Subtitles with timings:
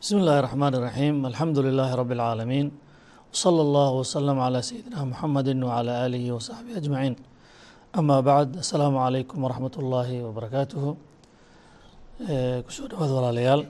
[0.00, 2.68] bismi illaahi raxmaan iraxiim alxamdu lilaahi rabbi alcaalamiin
[3.34, 7.14] wsala allahu wsalam calaa sayidina muxamedi wcalaa aalihi wasaxbihi ajmaciin
[7.98, 10.90] amaa bacd assalaamu calaykum waraxmat ullaahi wabarakaatuhu
[12.66, 13.62] ku soo dhawaad walaalayaal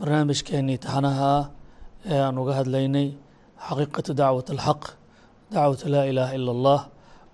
[0.00, 1.44] barnaamijkeenii taxanaha ah
[2.12, 3.06] ee aan uga hadlaynay
[3.66, 4.82] xaqiiqatu dacwat alxaq
[5.54, 6.80] dacwatu laa ilaaha ila allah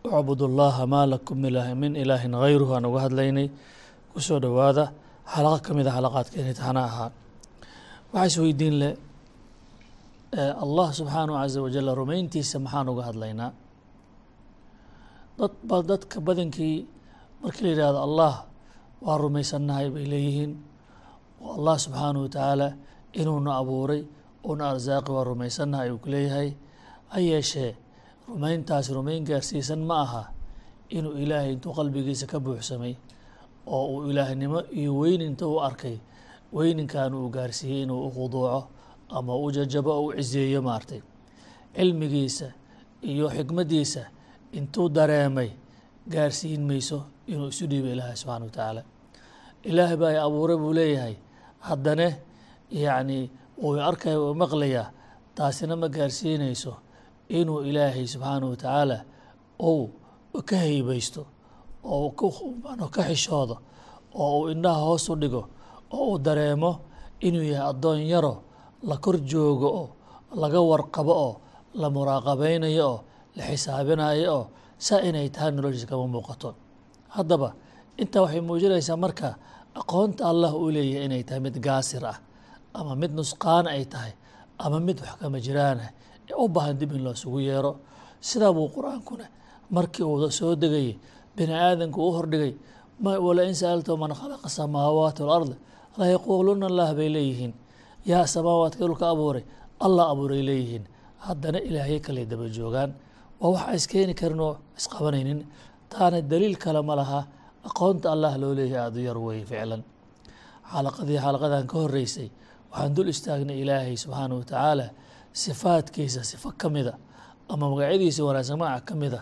[0.07, 1.37] ucbud allaha maa lakum
[1.83, 3.47] min ilaahin hayruhu aan uga hadlaynay.
[4.13, 4.85] Kusoo dhowaada
[5.33, 7.11] xalaqo ka mid a xalaqaadkeenii taxanaha ahaa
[8.13, 8.95] waxaa is weydiin leh
[10.65, 13.51] allah subxaanahu caza wajal rumayntiisa maxaan uga hadlaynaa.
[15.39, 16.77] Dad ba dadka badankii
[17.43, 18.35] markii la yidhahdo allah
[19.05, 20.53] waa rumaysannahay bay leeyihiin.
[21.43, 22.69] Oo allah subxaanahu watacaala
[23.21, 24.03] inuuna abuuray
[24.51, 26.49] una arsaaqi waa rumaysannahay uu ku leeyahay.
[27.13, 27.73] Ha yeeshee
[28.29, 30.23] rumayntaasi rumayn gaarsiisan ma aha
[30.97, 32.95] inuu ilaahay intuu qalbigiisa ka buuxsamay
[33.75, 35.97] oo uu ilaahnimo iyo weyninta u arkay
[36.57, 38.61] weyninkan uu gaarsiiyey inuu u khuduuco
[39.17, 41.01] ama u jajabo o u ciseeyo maartay.
[41.77, 42.49] Cilmigiisa
[43.11, 44.03] iyo xikmaddiisa
[44.59, 45.51] intuu dareemay
[46.13, 46.99] gaarsiin mayso
[47.33, 48.83] inuu isu dhiibo ilaahay subxana wa tacaala.
[49.69, 51.17] Ilaahay baa abuuray buu leeyahay.
[51.67, 52.07] Haddana
[52.71, 53.31] yacni
[53.65, 54.89] uu arkaya uu maqlayaa
[55.37, 56.73] taasina ma gaarsiinayso
[57.39, 58.99] inuu ilaahay subxaana wa tacaala
[59.61, 59.91] uu
[60.49, 61.23] ka haybaysto
[61.85, 62.11] oo
[62.95, 63.57] ka xishoodo
[64.15, 65.43] oo uu indhaha hoos u dhigo
[65.95, 66.71] oo uu dareemo
[67.27, 68.35] inuu yahay addoon yaro
[68.89, 69.87] la kor joogo oo
[70.43, 71.33] laga warqabo oo
[71.81, 72.99] la muraaqabeynayo oo
[73.37, 74.45] la xisaabinayo oo
[74.87, 76.49] saa inay tahay noloshiisa kama muuqato.
[77.17, 77.49] Haddaba
[78.03, 79.29] intaa waxay muujinaysaa marka
[79.81, 82.19] aqoonta allah uu leeyahay inay tahay mid gaasir ah
[82.79, 84.13] ama mid nusqaan ay tahay
[84.65, 85.91] ama mid wax kama jiraan ah
[86.31, 87.73] ee u baahan dib in loosugu yeero.
[88.29, 89.27] Sidaa buu qur'aankuna
[89.77, 90.93] markii uu soo degayay
[91.37, 92.53] bini aadamku u hordhigay
[93.27, 95.53] wala in sa'alto man khalaqa samaawaati walard
[95.99, 97.53] la yaquuluna allah bay leeyihiin.
[98.11, 99.45] Yaa samaawaadka dhulka abuuray
[99.87, 100.85] allah abuuray leeyihiin.
[101.27, 102.91] Haddana ilaahyo kale daba joogaan.
[103.41, 105.41] Waa wax iskeeni karin oo isqabanaynin
[105.93, 107.21] taana daliil kale ma laha.
[107.69, 109.83] Aqoonta allah loo leeyahay aada u yar weeye ficlan.
[110.73, 112.29] Xalaqadii xalaqadan ka horeysay
[112.71, 114.87] waxaan dul istaagnay ilaahay subxaanah wa tacaala
[115.33, 116.95] sifaadkiisa sifo ka mida
[117.49, 119.21] ama magacyadiisa wanaagsan magaca ka mida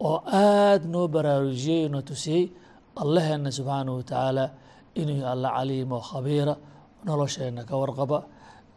[0.00, 2.44] oo aada noo baraarujiyey noo tusiyey
[3.02, 4.44] allaheena subxaanahu watacaala
[5.00, 6.54] inuu yahay alla caliim oo khabiira
[7.06, 8.18] nolosheenna ka warqaba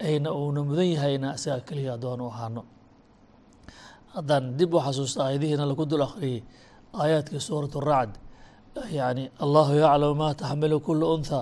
[0.07, 2.61] ayna uuna mudan yahayna isaga keliya addoon u ahaano.
[4.15, 6.41] Haddaan dib u xasuusta aayadihiina lagu dul akhriyey
[7.01, 8.13] aayaadkii suurat racd
[8.99, 11.39] yani allahu yaclamu ma taxmilu kulu untha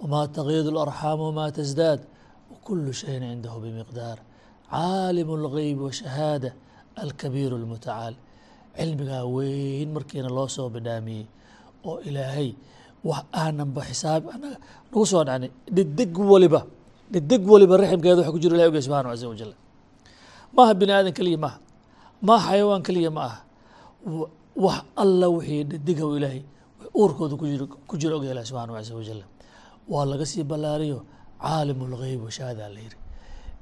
[0.00, 2.00] wamaa tagiidu larxaamu wamaa tasdaad
[2.50, 4.18] wakulu shayin cindahu bimiqdaar.
[4.74, 6.50] Caalimu اlgeyb washahaada
[7.02, 8.14] alkabiiru اlmutacaal
[8.76, 11.24] cilmigaa weyn markiina loo soo bidhaamiyey
[11.88, 12.50] oo ilaahay
[13.08, 14.56] wax aananba xisaab anaga
[14.90, 15.50] nagu soo dhacnay.
[15.76, 16.60] Dhedeg waliba
[17.12, 19.52] dhedeg waliba raximkeeda waxa ku jiro ilahi ogay subxana caza wajal
[20.56, 21.58] maaha bini aadan keliya maaha?
[22.26, 23.38] Maaha xayawaan keliya ma aha
[24.64, 26.42] wax alla wixii dhedega ilaahay
[26.98, 27.34] uurkooda
[27.88, 29.20] ku jiro ogay ilahi subxana caza wajal
[29.92, 30.98] waa laga sii ballaariyo
[31.42, 31.84] caalimu
[32.24, 32.96] washahaada la yiri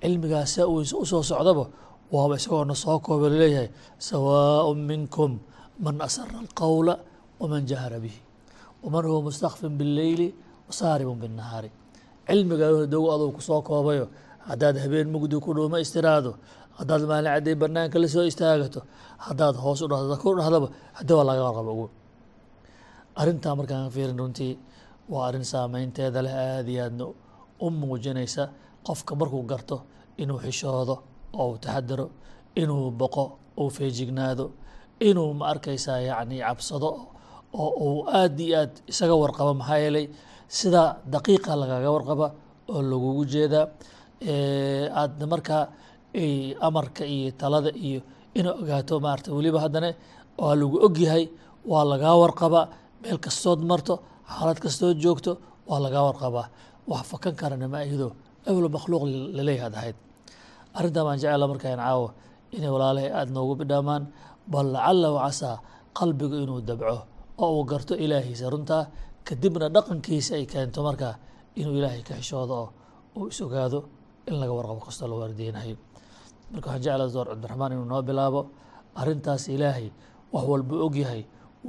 [0.02, 1.64] cilmigaas saa u soo socdaba
[2.14, 5.32] waaba isagoona soo kooba la leeyahay sawaaء minkum
[5.84, 6.94] man asara alqowla
[7.41, 8.19] waman jahara bihi
[8.84, 10.28] waman huwa mustakfin bileyli
[10.69, 11.70] wasaaribun binahaari
[12.28, 14.06] cilmigaa dow aduu ku soo koobayo
[14.48, 16.31] haddaad habeen mugdi ku dhuuma istiraado
[16.78, 18.81] haddaad maalin cadday banaanka la soo istaagato
[19.26, 21.87] haddaad hoos u dhada ku dhahdaba haddawaa laga warqabo ugu
[23.20, 24.53] arrintaa markaan fiirin runtii
[25.12, 27.04] waa arrin saameynteeda leh aada iyo aadna
[27.64, 28.43] u muujinaysa
[28.87, 29.76] qofka markuu garto
[30.22, 30.94] inuu xishoodo
[31.41, 32.06] oo uu taxadaro
[32.62, 33.25] inuu boqo
[33.61, 34.44] uu feejignaado
[35.08, 36.88] inuu ma arkaysaa yacni cabsado
[37.60, 40.06] oo uu aad iyo aad isaga warqabo maxaa yeelay
[40.58, 40.82] sida
[41.12, 42.26] daqiiqa lagaga warqaba
[42.72, 43.66] oo lagugu jeedaa
[45.00, 45.64] aadna markaa
[46.66, 48.00] amarka iyo talada iyo
[48.38, 49.88] inay ogaato maarata weliba haddana
[50.43, 51.25] waa lagu ogyahay
[51.70, 52.64] waa lagaa warqabaa
[53.02, 53.94] meel kastood marto
[54.34, 55.32] xaalad kastood joogto
[55.70, 56.46] waa lagaa warqabaa
[56.90, 58.08] wax fakan karana ma ahido
[58.48, 59.02] awlo makhluuq
[59.37, 59.96] la leeyahay ad ahayd.
[60.78, 62.06] Arrintaa baan jecela markaan caawo
[62.56, 64.02] inay walaalahay aada noogu bidhaamaan
[64.52, 65.56] bal lacala wacasaa
[65.98, 66.96] qalbigu inuu dabco
[67.44, 68.44] oo uu garto ilaahiisa.
[68.53, 68.83] Runtaa
[69.27, 71.15] kadibna dhaqankiisa ay keento markaa
[71.61, 72.69] inuu ilaahay ka xishoodo oo
[73.19, 73.79] uu is ogaado
[74.29, 75.77] in laga warqabo kastoo la waardeynayo
[76.53, 78.41] marka waxaan jeclaa door cabdiraxmaan inuu noo bilaabo
[79.00, 79.87] arrintaas ilaahay
[80.35, 81.23] wax walba ogyahay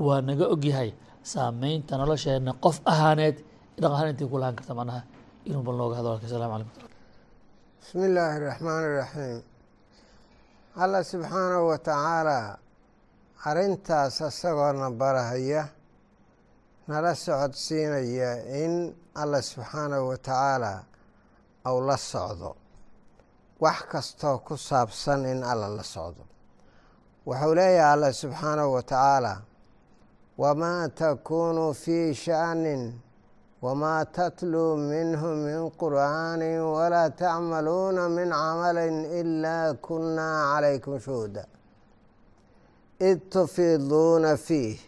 [0.06, 0.90] waa naga ogyahay.
[1.32, 3.38] Saameynta nolosheenna qof ahaaneed
[3.82, 5.02] dhaq ahaan intay ku lahaan karta macnaha
[5.48, 6.10] inuu bal nooga hadlo.
[6.16, 6.68] Alka calaykum.
[7.80, 9.40] Bismi illaahi raxmaani raxiim
[10.84, 12.48] allah subxaanahu wa tacaalaa
[13.50, 15.64] arrintaas isagoona barahaya
[16.88, 18.32] nala socodsiinaya
[18.64, 18.74] in
[19.22, 20.84] allah subxaanahu wa tacaalaa
[21.66, 22.56] ou la socdo.
[23.60, 26.24] Wax kastoo ku saabsan in alla la socdo.
[27.28, 29.42] Wuxuu leeyahay allah subxaanahu wa tacaalaa
[30.38, 32.84] wamaa takuunu fii sha'nin
[33.62, 41.44] wamaa tatluu minhu min qur'aanin walaa tacmaluuna min camalin ilaa kunnaa calaykum shuhuda
[43.10, 44.80] id tufiiduuna fiih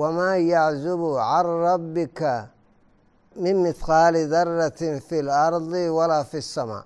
[0.00, 2.32] wamaa yaczubu can rabbika
[3.42, 6.84] min mithqaali daratin fi اlardi walaa fi اsamaa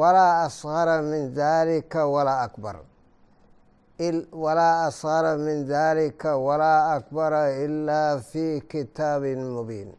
[0.00, 2.76] walaa asgara min dalika walaa akbar
[4.44, 9.90] walaa asgara min dalika walaa akbara ilaa fi kitaabin mubiin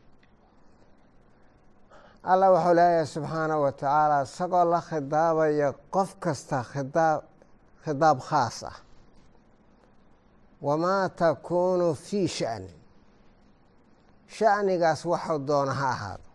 [2.24, 7.22] allah wuxuu leeyahay subxaanahu wa tacaala isagoo la khidaabaya qof kasta khidaab
[7.86, 8.78] khidaab khaas ah
[10.62, 12.80] wamaa takuunu fii sha'nin
[14.38, 16.30] sha'nigaas waxuu doona ha ahaado.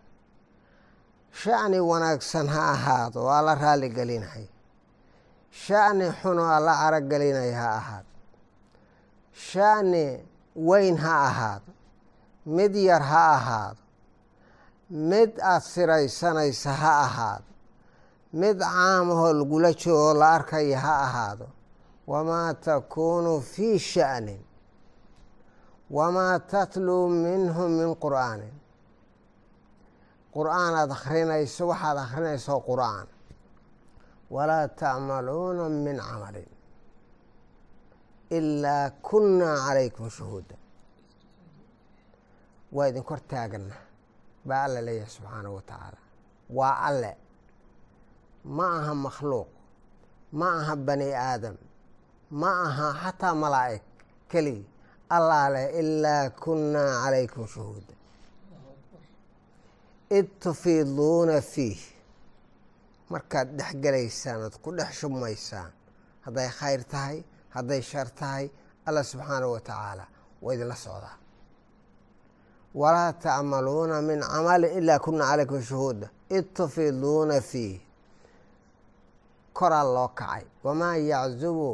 [1.42, 4.46] sha'ni wanaagsan ha ahaado oo alla raali gelinahay.
[5.50, 8.12] sha'ni xunoo alla caragelinaya ha ahaado.
[9.32, 10.04] sha'ni
[10.56, 11.72] weyn ha ahaado.
[12.46, 13.82] mid yar ha ahaado.
[14.90, 17.50] mid aada siraysanaysa ha ahaado.
[18.32, 21.46] mid caamahoo lagula joogoo la arkaya ha ahaado
[22.06, 24.40] wamaa takuunu fii sha'nin
[25.90, 28.54] wamaa tatluu minhu min qur'aanin
[30.34, 33.06] qur'aan aada akhrinayso waxaad akhrinayso qur'aan
[34.34, 36.50] walaa tacmaluuna min camalin
[38.38, 40.56] ilaa kunnaa calaykum shuhuuda
[42.76, 43.76] waa idin kor taagana
[44.48, 46.00] baa alla leeyahay subxaanahu wa tacaala
[46.58, 47.12] waa alle
[48.56, 49.48] ma aha makhluuq
[50.38, 51.56] ma aha bani aadam
[52.40, 53.84] ma aha xataa malaa'ig
[54.30, 54.68] keliya
[55.16, 57.94] allaa leh ilaa kunnaa calaykum shuhuuda
[60.18, 61.80] id tufiiduuna fiih.
[63.12, 65.70] Markaad dhex gelaysaan oad ku dhex shubmaysaan
[66.24, 67.18] hadday khayr tahay
[67.54, 68.44] hadday shar tahay
[68.86, 70.04] allah subxaanahu wa tacaala
[70.42, 71.16] waa idinla socdaa.
[72.80, 77.80] Walaa tacmaluuna min camalin ilaa kuna calaykum shuhuuda id tufiiduuna fiih.
[79.58, 80.44] Koraa loo kacay.
[80.64, 81.68] Wamaa yaczubu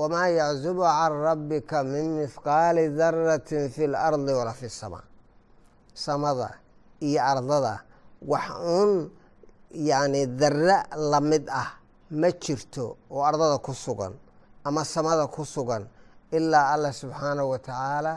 [0.00, 5.04] wamaa yaczubu can rabbika min mithqaali daratin fi lardi walaa fi samaa
[6.04, 6.48] samada
[7.08, 7.74] iyo ardada
[8.32, 8.46] wax
[8.76, 8.92] uun
[9.88, 10.76] yacni darre
[11.10, 11.68] la mid ah
[12.20, 12.84] ma jirto
[13.14, 14.12] oo ardada ku sugan
[14.66, 15.82] ama samada ku sugan
[16.36, 18.14] ilaa allah subxaanahu wa tacaala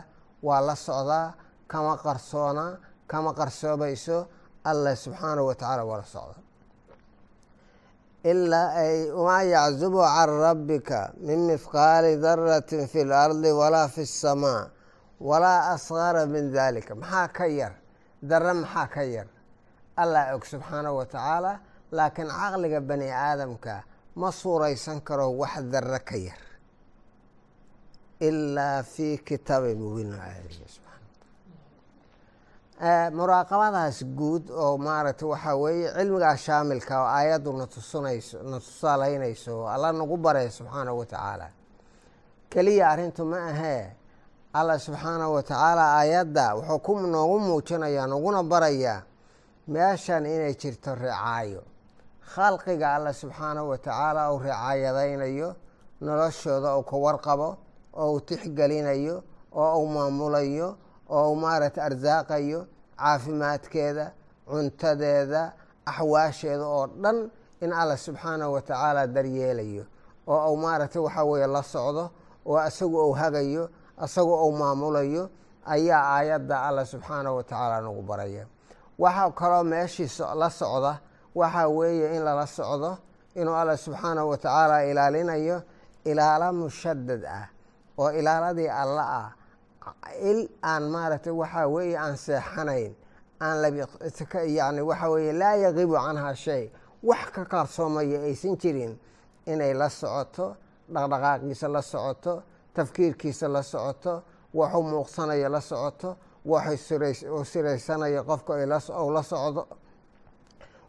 [0.47, 1.27] waa la socdaa
[1.71, 2.65] kama qarsoona
[3.11, 4.17] kama qarsoomayso
[4.71, 6.42] allah subxaanahu wa tacaala waa la socdaa
[8.23, 14.69] wamaa yaczubu can rabbika min mithqaali daratin fi lardi walaa fi اsamaa
[15.19, 17.73] walaa asgara min dalika maxaa ka yar
[18.21, 19.27] darre maxaa ka yar
[19.97, 21.59] allah og subxaanahu wa tacaala
[21.91, 23.83] laakiin caqliga bani aadamka
[24.15, 26.41] ma suuraysan karo wax darre ka yar
[28.19, 30.11] ilaa fi kitaabin mubiin
[32.81, 38.59] muraaqabadaas guud oo maaragtay waxaa weeye cilmigaas shaamilka oo aayaddu na tusinayso na
[39.53, 41.47] oo alla nagu baray subxaanahu wa tacaala.
[42.49, 43.93] Keliya arrintu ma ahee
[44.53, 49.03] allah subxaanahu wa tacaala aayadda wuxuu ku noogu muujinayaa naguna barayaa
[49.67, 51.61] meeshan inay jirto ricaayo
[52.33, 55.55] khalqiga allah subxaanahu wa tacaala uu ricaayadaynayo
[56.01, 57.57] noloshooda uu ka warqabo
[57.93, 60.77] oo uu tixgelinayo oo uu maamulayo
[61.09, 62.59] oo uu maaragtay arsaaqayo
[62.97, 64.05] caafimaadkeeda
[64.49, 65.41] cuntadeeda
[65.85, 67.17] axwaasheeda oo dhan
[67.61, 69.85] in allah subxaanahu wa tacaala daryeelayo.
[70.27, 72.09] Oo uu maaragtay waxaa weeye la socdo
[72.45, 73.69] oo isagu uu hagayo
[74.05, 75.29] isagu uu maamulayo
[75.65, 78.45] ayaa aayadda allah subxaanahu wa tacaala nagu baraya.
[78.99, 80.99] Waxaa kaloo meeshii la socda
[81.35, 82.97] waxaa weeye in lala socdo
[83.35, 85.61] inuu allah subxaanahu wa tacaala ilaalinayo
[86.05, 87.47] ilaalo mushadad ah
[87.97, 89.29] oo ilaaladii alla ah
[90.21, 92.93] il aan maaragtay waxaa weeye aan seexanayn
[93.41, 96.71] aan waxaa weeye laa yaqibu canha shay.
[97.03, 98.97] Wax ka qaarsoomaya aysan jirin
[99.45, 100.55] inay la socoto
[100.93, 104.23] dhaqdhaqaaqiisa la socoto tafkiirkiisa la socoto
[104.53, 108.53] waxuu muuqsanayo la socoto waxuu siraysanayo qofka
[108.99, 109.67] ou la socdo.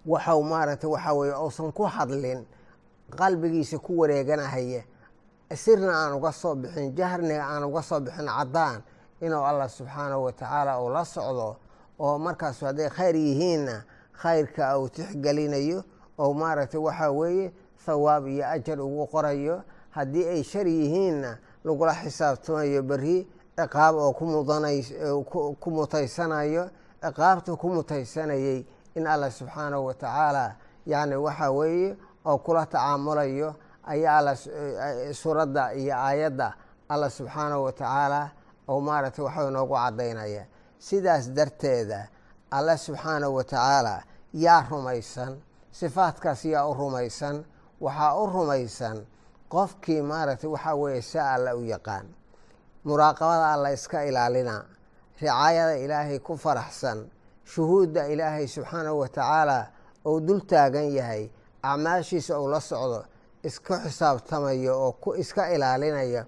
[0.06, 2.46] Waxau maaragtay waxaa weeye uusan ku hadlin
[3.18, 4.82] qalbigiisa ku wareeganahaya
[5.52, 8.82] sirna aan uga soo bixin jahrniga aan uga soo bixin caddaan
[9.20, 11.56] inuu allah subxaanahu watacaala uu la socdo
[12.00, 13.84] oo markaas hadday khayr yihiinna
[14.22, 15.84] khayrka uu tixgelinayo
[16.18, 17.52] oo maaragtay waxaa weeye
[17.86, 24.12] thawaab iyo ajar ugu qorayo haddii ay shar yihiinna lagula xisaabtamayo berri ciqaab oo
[25.60, 26.70] ku mutaysanayo
[27.02, 31.96] ciqaabta ku mutaysanayay in allah subxaanahu watacaala yacni waxaa weeye
[32.26, 33.54] oo kula tacaamulayo
[33.87, 34.35] ayaa alla
[35.14, 36.55] suuradda iyo aayadda
[36.88, 38.31] allah subxaanahu watacaala
[38.69, 40.45] oo maaragtay waxau inoogu caddaynaya.
[40.79, 42.09] Sidaas darteeda
[42.50, 44.03] allah subxaanahu watacaala
[44.35, 45.33] yaa rumaysan
[45.73, 47.45] sifaadkaas yaa u rumaysan
[47.81, 49.07] waxaa u rumaysan
[49.49, 52.07] qofkii maaragtay waxaa weeye si alla u yaqaan.
[52.85, 54.64] Muraaqabada alla iska ilaalina
[55.21, 57.07] ricaayada ilaahay ku faraxsan
[57.45, 59.67] shuhuudda ilaahay subxaanahu watacaala
[60.05, 61.31] ou dul taagan yahay
[61.62, 63.05] acmaashiisa uu la socdo
[63.48, 66.22] isku xisaabtamayo oo iska ilaalinaya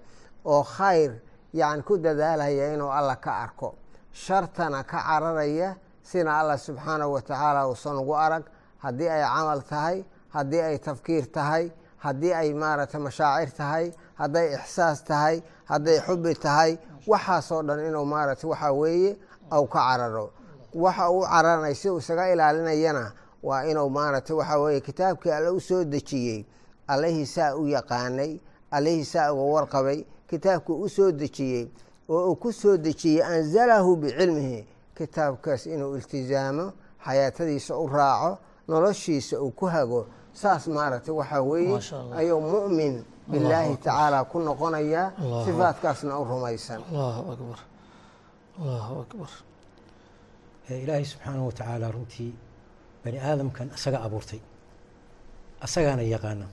[0.45, 1.13] oo khayr
[1.53, 3.75] yacni ku dadaalaya inuu alla ka arko.
[4.13, 8.45] Shartana ka cararaya sina allah subxaanahu watacaala uusan ugu arag.
[8.79, 10.05] Haddii ay camal tahay
[10.35, 11.71] haddii ay tafkiir tahay
[12.05, 18.51] haddii ay maaragtay mashaacir tahay hadday ixsaas tahay hadday xubi tahay waxaasoo dhan inuu maaragtay
[18.51, 19.17] waxaa weeye
[19.51, 20.31] au ka cararo.
[20.75, 25.85] Waxa uu cararanay si uu isaga ilaalinayana waa inuu maaragtay waxaa weeye kitaabkii alle u
[25.85, 26.47] dejiyey
[26.89, 28.39] allihii saa u yaqaanay
[28.71, 31.67] allihii saa uga warqabay kitaabkii u soo dejiyey
[32.09, 34.67] oo uu ku soo dejiyey anzalahu bicilmihi
[34.97, 36.73] kitaabkaas inuu iltizaamo
[37.07, 38.39] xayaatadiisa u raaco
[38.69, 40.07] noloshiisa uu ku hago.
[40.33, 41.79] Saas maaragtay waxaa weeye
[42.17, 45.13] ayuu mu'min bilaahi tacaala ku noqonayaa
[45.45, 46.81] sifaadkaasna u rumaysan.
[46.91, 47.59] Allahu akbar.
[48.61, 49.31] Allahu akbar.
[50.71, 52.33] Ee ilaahay subxaanahu watacaala runtii
[53.05, 54.41] bani aadamkan isaga abuurtay.
[55.61, 56.47] Asagaana yaqaana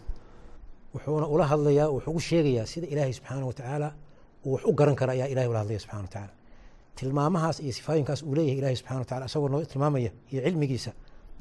[0.93, 3.87] wuxuuna ula hadlayaa wuxuu u sheegayaa sida ilaahay subxaana watacaala
[4.45, 6.33] uu wax u garan karo ayaa ilahay ula hadlaya subxana watacaala
[6.97, 10.91] tilmaamahaas iyo sifaayoyinkaas uu leeyahay ilahay subxana watacala isagoo noo tilmaamaya iyo cilmigiisa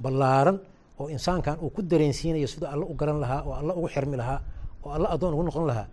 [0.02, 0.56] ballaaran
[1.00, 4.38] oo insaankan uu ku dareensiinayo siduu alla u garan lahaa oo alla ugu xirmi lahaa
[4.85, 5.87] oo alla addoon ugu noqon lahaa.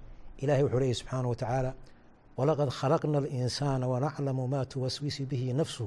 [0.43, 1.71] Ilahay wuxuu leeyahy subxaana watacaala
[2.37, 5.85] walaqad khalaqna alinsaana wanaclamu ma tuwaswisu bihi nafsu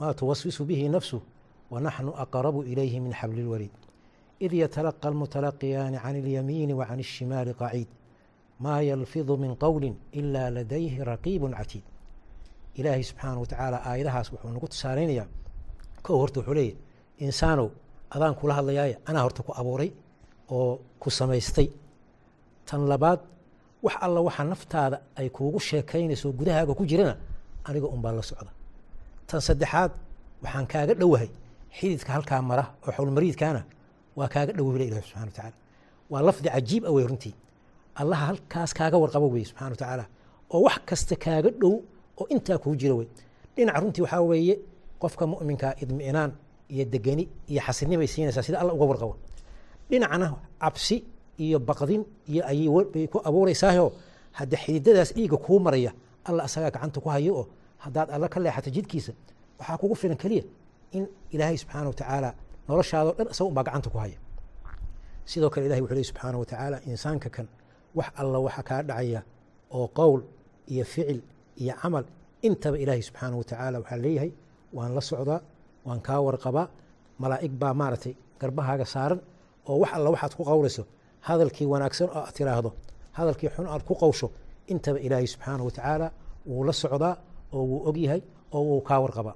[0.00, 1.18] maa tuwaswisu bihi nafsu
[1.72, 3.74] wanaxnu aqrabu ilayhi min xabli lwariid
[4.41, 7.87] إذ يتلقى المتلقيان عن اليمين وعن الشمال قعيد
[8.59, 11.81] ما يلفظ من قول إلا لديه رقيب عتيد
[12.79, 15.27] إلهي سبحانه وتعالى آيدها سبحانه نقول تسارين يا
[16.03, 16.75] كو هرتو حلي
[17.21, 17.69] إنسانو
[18.15, 19.89] أذان كلها الله ياي أنا هرتو أبوري
[20.51, 21.69] أو كسميستي
[22.67, 23.19] تنلباد
[23.83, 27.15] wax alla waxa naftaada ay kuugu sheekaynayso gudahaaga ku jirana
[27.67, 28.51] aniga unbaa la socda
[29.27, 29.91] tan saddexaad
[30.43, 31.29] waxaan kaaga dhowahay
[31.77, 33.61] xididka halkaa mara oo xowlmariidkaana
[34.18, 35.54] waa kaaga dhoway ilahi subxana watacaala
[36.12, 37.34] waa lafdi cajiib ah wey runtii.
[38.00, 40.04] Allaha halkaas kaaga warqabo wey subxana watacaala
[40.54, 41.74] oo wax kasta kaaga dhow
[42.20, 43.06] oo intaa kuu jira wey
[43.56, 44.54] dhinac runtii waxaa weeye
[45.02, 46.30] qofka mu'minkaa idmi'inaan
[46.74, 49.14] iyo degani iyo xasilni bay siinaysaa sida alla uga warqabo.
[49.90, 50.26] Dhinacna
[50.62, 50.96] cabsi
[51.44, 53.90] iyo baqdin iyo ayay ku abuuraysaahoo
[54.38, 55.92] hadda xididadaas dhiigga kuu maraya
[56.28, 57.44] alla asagaa gacanta ku hayo oo
[57.84, 59.12] haddaad alla ka leexato jidkiisa
[59.58, 60.44] waxaa kugu filan keliya
[60.96, 61.04] in
[61.34, 62.30] ilaahay subxaana watacaala
[62.68, 64.18] noloshaadoo dhan isaga unbaa gacanta ku haya.
[65.30, 67.46] Sidoo kale ilahay wuxuu leey subxaana watacaala insaanka kan
[67.98, 69.20] wax alla waxa kaa dhacaya
[69.76, 70.20] oo qowl
[70.72, 71.18] iyo ficil
[71.62, 72.04] iyo camal
[72.46, 74.30] intaba ilaahay subxaana watacaala waxaa leeyahay
[74.76, 75.40] waan la socdaa
[75.86, 76.66] waan kaa warqabaa
[77.22, 79.20] malaa'ig baa maaragtay garbahaaga saaran
[79.70, 80.82] oo wax alla waxaad ku qowlayso
[81.28, 82.70] hadalkii wanaagsan oo aad tiraahdo
[83.18, 84.26] hadalkii xun aad ku qowsho
[84.72, 86.06] intaba ilaahay subxaana watacaala
[86.50, 87.14] wuu la socdaa
[87.56, 88.20] oo wuu og yahay
[88.56, 89.34] oo wuu kaa warqabaa.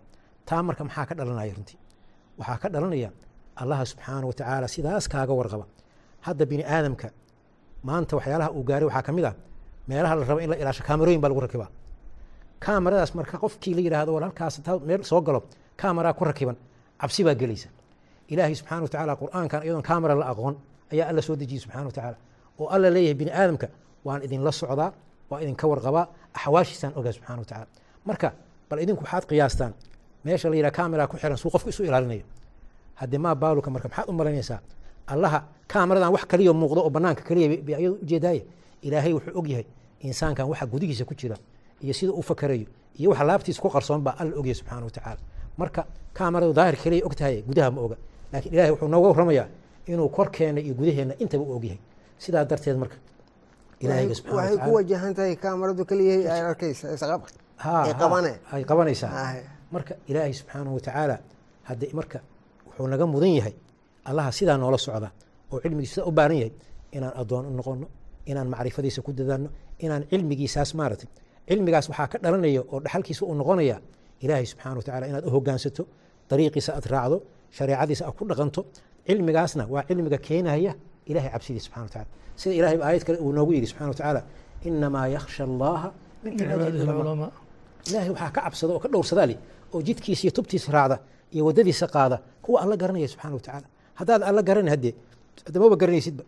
[0.48, 1.78] Taa marka maxaa ka dhalanaya runtii
[2.40, 3.10] waxaa ka dhalanaya
[3.62, 5.64] allaha subxaana watacaala sidaas kaaga warqaba.
[6.26, 7.08] Hadda bini aadamka
[7.88, 9.34] maanta waxyaalaha uu gaaray waxaa ka mid ah
[9.88, 11.68] meelaha la rabo in la ilaasho kaamarooyin baa lagu rakibaa
[12.64, 14.54] kaamaradaas marka qofkii la yidhaahdo war halkaas
[14.88, 15.40] meel soo galo
[15.80, 16.56] kaamaraa ku rakiban
[17.00, 17.68] cabsi baa gelaysa.
[18.32, 20.54] Ilaahay subxana watacaala qur'aankan iyadoon kaamara la aqoon
[20.92, 22.16] ayaa alla soo dejiyey subxana watacaala
[22.60, 23.66] oo alla leeyahay bini aadamka
[24.06, 24.90] waan idinla socdaa
[25.30, 26.04] waa idinka warqabaa
[26.38, 27.66] axwaashiisaan ogaa subxana watacaala
[28.08, 28.28] marka
[28.70, 29.72] bal idinku waxaad qiyaastaan
[30.24, 32.24] meesha la yidhaha kaamera ku xiran suu qofku isu ilaalinayo.
[33.00, 34.60] Haddee maa baaluka marka maxaad u malaynaysaa
[35.06, 38.42] allaha kaamaradan wax kaliya muuqdo oo banaanka kaliya bay ayadu ujeedaaye
[38.82, 39.66] ilaahay wuxuu og yahay
[40.00, 41.36] insaankan waxa gudihiisa ku jira
[41.82, 42.66] iyo sida u fakarayo
[42.98, 45.20] iyo waxa laabtiisa ku qarsoon baa alla ogyahay subxaana watacaala
[45.58, 47.96] marka kaamaradu daahir kaliya og tahay gudaha ma oga.
[48.32, 49.46] Laakiin ilahay wuxuu nooga warramayaa
[49.86, 51.78] inuu korkeena iyo gudaheenna intaba u ogyahay.
[52.18, 52.96] Sidaa darteed marka
[54.36, 56.86] waxay ku wajahan tahay kaamaradu keliyahay ay arkaysa
[58.52, 59.10] ay qabanaysaa.
[59.74, 61.16] Marka ilaahay subxaanahu watacaala
[61.68, 62.18] hadde marka
[62.66, 63.54] wuxuu naga mudan yahay
[64.04, 65.08] allaha sidaa noola socda
[65.52, 66.52] oo cilmigiisa sidaa u baaran yahay
[66.96, 67.86] inaan addoon u noqono
[68.30, 69.48] inaan macrifadiisa ku dadaalno
[69.84, 71.08] inaan cilmigiisaas maaragtay
[71.48, 73.76] cilmigaas waxaa ka dhalanaya oo dhaxalkiisa uu noqonaya
[74.20, 75.82] ilaahay subxana wa inaad u hogaansato
[76.30, 77.16] dariiqiisa aad raacdo
[77.56, 78.60] shareecadiisa aad ku dhaqanto
[79.06, 80.72] cilmigaasna waa cilmiga keenaya
[81.10, 82.08] ilahay cabsidiisa subxana wa tacala
[82.40, 84.22] sida ilahay aayad kale uu noogu yidhi subxana wa
[84.68, 85.88] inamaa yakhsha allaha
[86.24, 87.32] min cibaadihi ulama
[87.88, 89.38] ilaahay waxaa ka cabsada oo ka dhowrsadaa leh
[89.74, 90.96] oo jidkiisa iyo tubtiisa raacda
[91.34, 93.66] iyo waddadiisa qaada kuwa alla garanaya subxana wa tacaala.
[93.98, 94.94] Haddaad alla garanay haddee
[95.62, 96.24] maba garanaysidba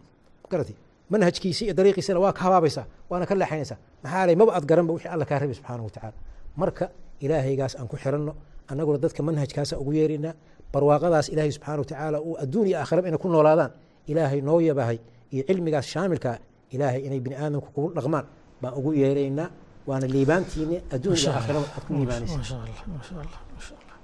[0.51, 0.75] garati
[1.13, 3.79] manhajkiisa iyo dariiqiisana waa ka habaabaysaa waana ka leexaynaysaa.
[4.03, 6.17] Maxaa lay maba aad garanba wixii alla kaa rabay subxaana wa tacaala.
[6.57, 6.85] Marka
[7.21, 8.33] ilaahaygaas aan ku xiranno
[8.71, 10.35] annaguna dadka manhajkaasa ugu yeeraynaa
[10.73, 13.71] barwaaqadaas ilaahay subxana wa tacaala uu adduun iyo aakhiraba inay ku noolaadaan
[14.11, 14.99] ilaahay noo yabahay
[15.33, 16.37] iyo cilmigaas shaamilkaa
[16.75, 18.25] ilaahay inay bini aadamku kugu dhaqmaan
[18.63, 19.49] baan ugu yeeraynaa
[19.87, 23.97] waana liibaantiini adduun iyo aakhiraba aad ku liibaanaysa maasha allah maasha allah maasha allah.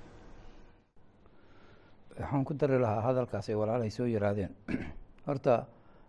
[2.19, 4.53] Waxaan ku dari lahaa hadalkaas ay walaalahay soo yiraahdeen
[5.27, 5.67] horta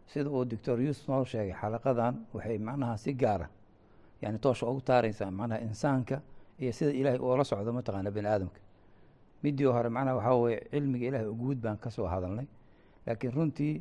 [0.10, 3.48] sida uu doctor yuusuf noo sheegay xalaqadan waxay macnaha si gaara
[4.22, 6.22] yani toosha ugu taaraysaa macnaha insaanka
[6.62, 8.60] iyo sida ilaahay uola socdo mataqaana bani aadamka.
[9.44, 12.48] Midii hore macnaha waxaa weye cilmiga ilaahay uguud baan ka soo hadalnay.
[13.06, 13.76] Laakiin runtii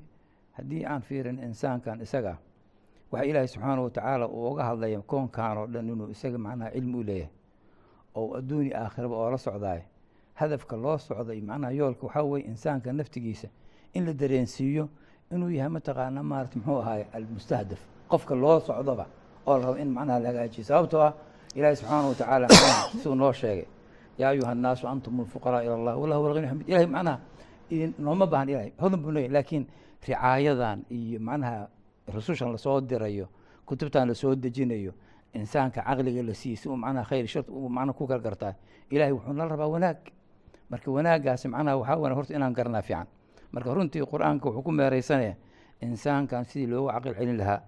[0.53, 2.37] haddii aan fiirin insaankan isaga
[3.13, 6.71] ah waxa ilaahay subxaana wa tacaala uu uga hadlaya koonkan oo dhan inuu isaga macnaha
[6.71, 7.31] cilmi u leeyahay
[8.15, 9.81] oo adduuni aakhiraba oola socdaay
[10.35, 13.49] hadafka loo socday macnaha yoolka waxaa weye insaanka naftigiisa
[13.95, 14.89] in la dareensiiyo
[15.33, 17.81] inuu yahay mataqaana maarata muxuu ahaay almustahdaf.
[18.09, 19.07] Qofka loo socdoba
[19.47, 20.65] oo la rabo in macnaha la hagaajiyo.
[20.65, 21.13] Sababtoo ah
[21.55, 22.49] ilaahi subxaana wa tacaala
[22.93, 23.67] siduu noo sheegay
[24.19, 27.19] yaa ayuha annaasu antum alfuqaraa ila allah wallahu huwa xamid ilahay macnaha
[27.99, 29.67] nooma baahan ilahay hodan buu leeyahy laakiin
[30.07, 31.69] ricaayadan iyo macnaha
[32.15, 33.29] rusushan la soo dirayo
[33.67, 34.93] kutubtan la soo dejinayo
[35.35, 38.55] insaanka caqliga la siiyey si uu macnaha khayr shart uu macnaha ku kala gartaa
[38.91, 39.99] ilahay wuxuu nala rabaa wanaag.
[40.71, 43.07] Marka wanaaggaasi macnaha waxaa wana horta inaan garanaa fiican.
[43.53, 45.37] Marka runtii qur'aanka wuxuu ku meereysanaya
[45.81, 47.61] insaankan sidii loogu caqil celin lahaa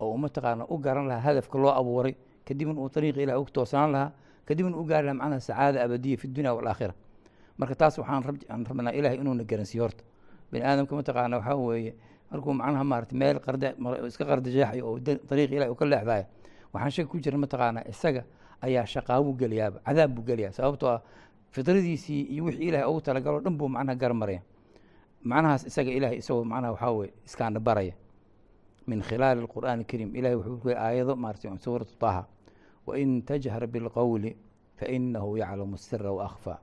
[0.00, 2.14] oo uu mataqaana u garan lahaa hadafka loo abuuray
[2.44, 4.12] kadibna uu ariiqa ilah u toosnaan lahaa
[4.48, 6.94] kadibna u gaari lahaa macnaha sacaada abadiya fi dunya walaakhira
[7.58, 10.04] marka taas waxaan aan rabnaa ilahay inuuna garansiiyo horta.
[10.52, 11.94] Bani aadamka mataqaana waxaa weeye
[12.32, 13.36] markuu macnaha maarata meel
[14.08, 14.96] iska qardajeexayo oo
[15.30, 16.24] ariiqa ilahi u ka leexdayo
[16.72, 18.24] waxaan shaki ku jira mataqaana isaga
[18.60, 20.52] ayaa shaqaabuu geliyaaba cadaab buu geliyaa.
[20.52, 21.00] Sababtoo ah
[21.50, 24.42] fidradiisii iyo wixii ilahay ugu talagaloo dhan buu macnaha garmaraya
[25.24, 27.94] macnahaas isaga ilahay isagoo macnaha waxaa weye iskaana baraya.
[28.86, 32.26] Min khilaali alqur'aan alkariim ilahay wuxuu ku aayado maarata suuratu taha
[32.86, 34.36] wain tajhar bilqowli
[34.78, 36.58] fainahu yaclamu sira waakfaa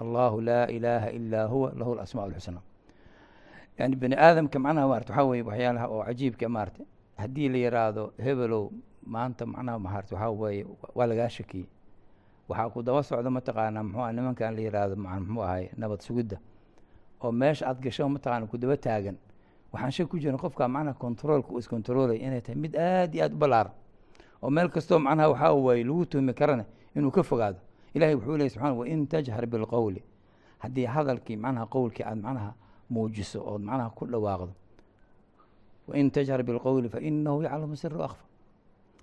[0.00, 2.62] allahu laa ilaaha ilaa huwa lahu lasmaa alxusnaa
[3.78, 6.82] yani bani aadamka macnaha maarata waxaa weye waxyaalaha oo cajiibka maarata
[7.16, 8.70] haddii la yiraahdo hebelow
[9.06, 11.66] maanta macnaha maarata waxaa weeye waa lagaa shakiyey
[12.48, 16.38] waxaa ku daba socda mataqaanaa muxuu ah nimankan la yiraahdo muxuu ahay nabad sugidda
[17.20, 19.16] oo meesha aad gasho mataqaana ku daba taagan.
[19.72, 23.32] Waxaan shaki ku jirin qofka macnaha controolka uu iscontrolaya inay tahay mid aad iyo aad
[23.34, 23.72] u ballaaran
[24.42, 26.64] oo meel kastoo macnaha waxaa waaye lagu tuhmi karana
[26.96, 27.58] inuu ka fogaado.
[27.94, 30.02] Ilahay wuxuu leeyay subxana wain tajhar bilqowli
[30.58, 32.54] haddii hadalkii macnaha qowlkii aad macnaha
[32.90, 34.52] muujiso ood macnaha ku dhawaaqdo.
[35.88, 38.24] Wain tajhar bilqowli fainahu yaclamu sira akfa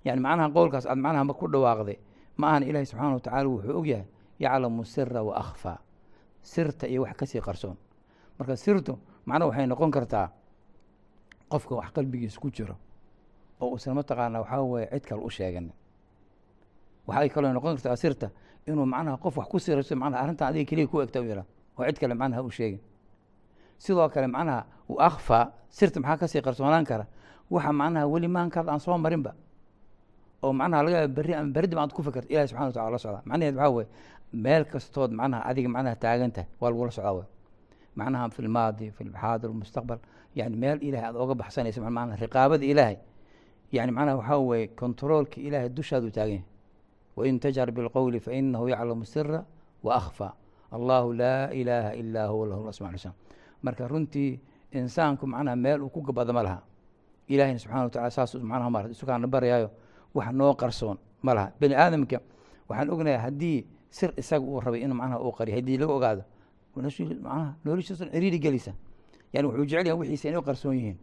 [0.04, 1.98] yani macnaha qowlkaas aad macnaha ku dhawaaqday
[2.36, 4.06] ma ahan ilahi subxaana wa tacala wuxuu og yahay
[4.38, 5.78] yaclamu sira wa akhfaa
[6.42, 7.76] sirta iyo wax ka sii qarsoon.
[8.38, 10.30] Marka sirtu macnaha waxay noqon kartaa
[11.48, 12.76] qofka wax qalbigiisa ku jiro
[13.60, 15.72] oo uusan mataqaana waxaa weye cid kale u sheeganin
[17.06, 18.30] waxay kaloo noqon kartaa sirta
[18.66, 21.44] inuu macnaha qof wax ku sirayso macnaha arrintan adiga keliya ku egta u yidhahdo
[21.78, 22.80] oo cid kale macnaha u sheegin
[23.78, 27.06] sidoo kale macnaha u akhfaa sirta maxaa ka sii qarsoonaan kara?
[27.50, 29.34] Waxa macnaha weli maankaada aan soo marinba.
[30.42, 33.22] Oo macnaha laga yaaba ama berridib aad ku fikirta ilahi subxana wa tacala la socdaa.
[33.24, 33.88] Macnaheed waxaa weye
[34.32, 37.26] meel kastood macnaha adiga macnaha taagan tahay waa lagula socdaa wey
[37.96, 39.98] macnaha fi lmaadi fi lxaadir mustaqbal
[40.34, 42.98] yani meel ilahay aad oga baxsanaysa macnaha riqaabada ilaahay.
[43.72, 46.44] Yani macnaha waxaa weeye controolka ilaahay dushaadu taagan yahay.
[47.16, 49.44] Wain tajhar bilqowli fainahu yaclamu sira
[49.82, 50.32] wa akhfaa
[50.72, 53.12] allahu laa ilaaha ilaa huwa lahu lasma xusna
[53.66, 54.30] marka runtii
[54.78, 56.60] insaanku macnaha meel uu ku gabada ma laha.
[57.28, 59.68] Ilahina subxana wa tacala saasuu macnaha maarata isukaana barayaayo
[60.14, 61.48] wax noo qarsoon ma laha.
[61.60, 62.18] Bani aadamka
[62.68, 63.58] waxaan ognayaa haddii
[63.90, 66.22] sir isaga uu rabay inuu macnaha uu qariyo haddii laga ogaado
[66.76, 68.72] manaha noloshiisa ciriiri gelisa.
[69.32, 70.98] Yani wuxuu jecel wixiisa inay qarsoon yihiin.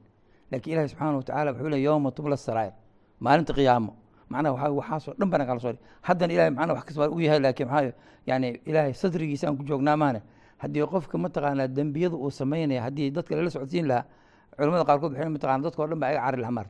[0.52, 2.74] Laakiin ilahi subxaana wa tacala wuxuu leey yowma tubla saraa'ir
[3.20, 3.92] maalinta qiyaamo.
[4.30, 7.68] Macnaha waxaa waxaasoo dhan bana kala soo haddana ilahay macnaha wax kasbaa u yahay laakiin
[7.68, 7.94] maxaa
[8.26, 10.22] yani ilaahay sadrigiisa aan ku joognaa maane
[10.64, 14.06] haddii qofka mataqaanaa dembiyada uu samaynaya haddii dadka lala socodsiin lahaa
[14.56, 16.68] culamada qaarkood waxay mataqana dadkao dhan ba aga cari laha mar.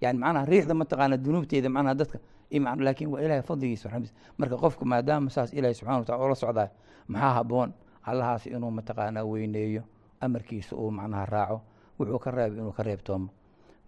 [0.00, 2.18] Yani macnaha riixda mataqaana dunuubteeda macnaha dadka
[2.58, 6.68] laakiin waa ilahay fadligiisa raxmadiisa marka qofka maadaama saas ilahi subxana wa tacala oola socdaa
[7.08, 7.72] maxaa haboon
[8.02, 9.82] allahaas inuu mataqaanaa weyneeyo
[10.20, 11.60] amarkiisa uu macnaha raaco
[11.98, 13.28] wuxuu ka reebay inuu ka reebtoomo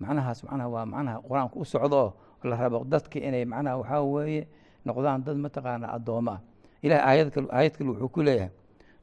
[0.01, 4.49] macnahaas macnaha waa macnaha qur'aanku u socdo oo la rabo dadka inay macnaha waxaa weeye
[4.87, 6.41] noqdaan dad mataqaana addoommo ah.
[6.83, 8.51] Ilahay aayad kale aayad kale wuxuu ku leeyahay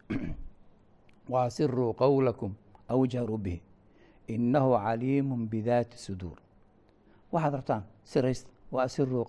[1.33, 2.53] waasiruu qowlakum
[2.89, 3.61] aw ijharuu bihi.
[4.27, 6.37] Inahu caliimun bidaati suduur
[7.31, 9.25] waxaad rabtaan siraysta wa asiruu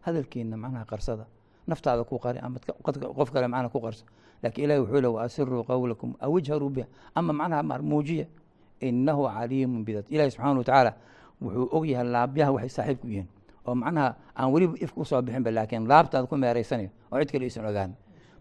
[0.00, 1.26] hadalkiina macnaha qarsada.
[1.66, 2.60] Naftaada ku qari ama
[3.16, 4.04] qof kale macnaha ku qarso.
[4.42, 5.64] Lakin ilahi wuxuu le wa asiruu
[6.20, 6.86] aw ijharuu bihi.
[7.14, 8.26] Ama macnaha muujiya
[8.80, 10.92] inahu caliimun bidaat ilahi subxaana wa tacaala
[11.40, 13.28] wuxuu og laabyaha waxay saaxiib ku yihiin.
[13.66, 17.44] Oo macnaha aan weliba ifka u soo bixinba laakiin laabtaada ku meeraysanayo oo cid kale
[17.44, 17.94] aysan ogaan.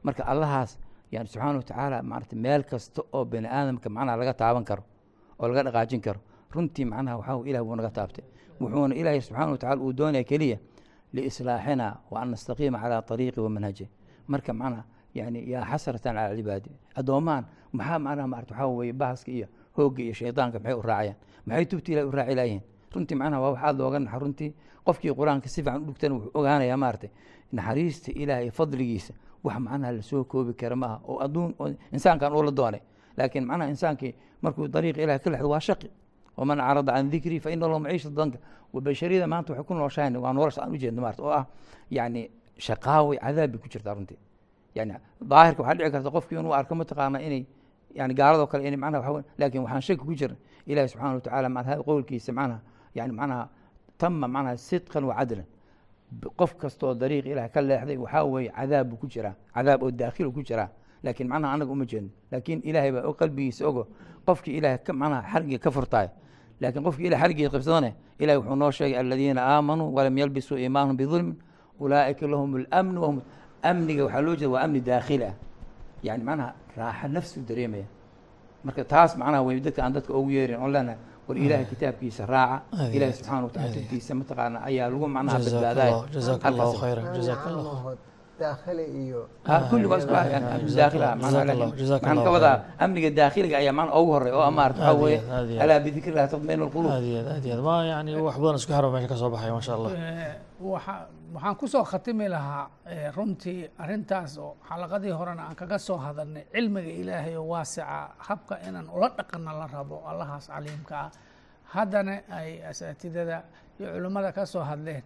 [0.03, 0.79] Marka allahaas
[1.12, 4.84] yani subxaana wa tacaala maarata meel kasta oo bani aadamka macnaha laga taaban karo
[5.39, 6.19] oo laga dhaqaajin karo
[6.54, 8.26] runtii macnaha waxaa ilah buu naga taabtay.
[8.62, 10.58] Wuxuuna ilaahay subxana wa tacala uu doonaya keliya
[11.13, 13.88] liislaaxina wa an nastaqiima calaa ariiqi wa manhaji
[14.28, 14.84] marka macnaha
[15.15, 20.13] yani yaa xasratan cala cibaadi addoomahan maxaa macnaha maarata waxaa weye bahaska iyo hoogga iyo
[20.13, 21.15] shaydaanka maxay u raacayaan?
[21.45, 22.62] Maxay tubti ilahi u raaci laayihiin
[22.93, 24.50] runtii macnaha waa wax aad looga naxa runtii
[24.86, 27.10] qofkii qur'aanka si fiican u dhugtana wuxuu ogaanayaa maaragtay
[27.52, 32.51] naxariista ilaah fadligiisa wax macnaha la soo koobi kara maaha oo adduun oo insaankan uu
[32.51, 32.82] doonay.
[33.17, 35.89] Laakiin macnaha insaankii markuu dariiqa ilahi ka lexdo waa shaqi.
[36.38, 38.39] Waman acrada can dikrii fa lahu maciisha danka.
[38.73, 41.45] Bashariyada maanta waxay ku nooshahayn waa nolosha aan ujeedno maarata oo ah
[41.89, 44.17] yacni shaqaaway cadaab ku jirtaa runtii.
[44.75, 47.45] Yani daahirka waxaa dhici karta qofkii inuu arko mataqaana inay
[47.95, 51.49] yani gaaladoo kale inay macnaha waxa laakiin waxaan shaki ku jirin ilahi subxana wa tacala
[51.49, 52.60] macnaha qowlkiisa macnaha
[52.95, 53.49] yani macnaha
[53.97, 55.45] tama macnaha sidqan wa cadlan
[56.38, 59.36] qof kastoo dariiq ilaah ka leexday waxaa weeye cadaab buu ku jiraa.
[59.54, 60.69] Cadaab oo daakhil ku jiraa.
[61.04, 63.88] Laakiin macnaha anaga uma jeedno laakiin ilaahay baa qalbigiisa ogo.
[64.26, 66.12] Qofkii ilaah macnaha xargiga ka furtaayo
[66.62, 71.38] laakiin qofkii ilah xargiga qabsadane ilahi wuxuu noo sheegay aladiina aamanuu walam yalbisuu iimaanhum bidulmin
[71.80, 73.21] ulaa'ika lahum اlamnu wahum
[73.63, 75.36] amniga waxaa loo jeeda waa amni daakhili ah.
[76.04, 77.86] Yani macnaha raaxa nafsi u dareemaya.
[78.63, 80.97] Marka taas macnaha wey dadka aan dadka ugu yeerin oon leenahay
[81.32, 82.58] war ilaahay kitaabkiisa raaca
[82.96, 85.96] ilahi subxana watacala tubtiisa mataqaana ayaa lagu macnaha badbaadaya
[90.80, 91.69] daakil ah Allah
[92.25, 94.43] ka wadaa amniga daakhiliga ayaa macna ugu horey oo
[95.32, 95.63] aad iyo aad.
[95.63, 96.91] alaa bidikri lah tatmainu lqulub
[97.91, 99.91] yani wax badan isku xiro meesha ka soo baxaya masha allah
[100.73, 105.97] waxa- waxaan ku soo khatimi lahaa eh, runtii arrintaas oo xalaqadii horena aan kaga soo
[106.06, 107.86] hadalnay cilmiga ilaahay oo waasica
[108.27, 111.10] habka inaan ula dhaqanna la rabo allahaas caliimka ah.
[111.73, 113.38] Haddana ay asaatidada
[113.80, 115.04] iyo culimmada ka soo hadleen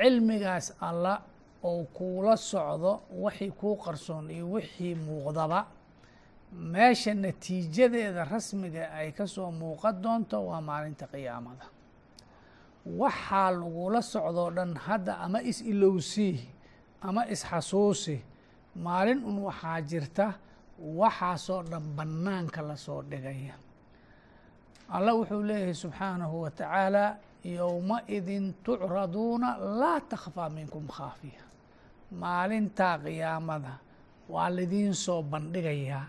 [0.00, 1.14] cilmigaas alla
[1.64, 2.92] oo kuula socdo
[3.22, 5.66] wixii kuu qarsoon iyo wixii muuqdaba.
[6.52, 11.66] Meesha natiijadeeda rasmiga ay ka soo muuqan doonto waa maalinta qiyaamada.
[13.00, 16.40] Waxaa lagula socdoo dhan hadda ama is ilowsii
[17.02, 18.16] ama isxasuusi
[18.76, 20.26] maalin un waxaa jirta
[21.00, 23.54] waxaasoo dhan bannaanka la soo dhigaya.
[24.88, 27.04] Allah wuxuu leeyahay subxaanahu wa tacaala
[27.44, 29.48] yowmaidin tucraduuna
[29.80, 31.42] laa takhfaa minkum khaafiya
[32.20, 33.72] maalintaa qiyaamada
[34.32, 36.06] waa lidiin soo bandhigayaa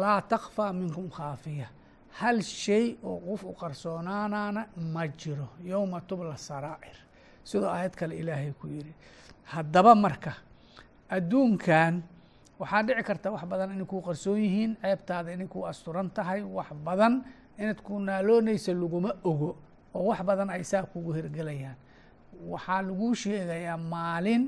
[0.00, 1.66] laa takhfaa minkum khaafiya
[2.20, 4.62] hal shay oo qof u qarsoonaanaana
[4.94, 6.96] ma jiro yowma tubla saraa'ir
[7.48, 8.92] sidoo aayad kale ilaahay ku yidhi
[9.52, 10.32] haddaba marka
[11.16, 12.02] adduunkan
[12.60, 16.68] waxaa dhici karta wax badan inay kuu qarsoon yihiin ceebtaada inay kuu asturan tahay wax
[16.86, 17.14] badan
[17.58, 19.50] inaad ku naaloonaysa laguma ogo
[19.94, 21.76] oo wax badan ay saa kugu hirgelayaan
[22.52, 24.44] waxaa laguu sheegayaa maalin